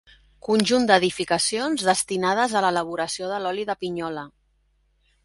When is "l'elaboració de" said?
2.67-3.39